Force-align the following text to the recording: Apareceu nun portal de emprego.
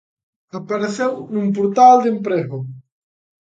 Apareceu 0.59 1.11
nun 1.33 1.47
portal 1.55 1.95
de 2.03 2.07
emprego. 2.15 2.57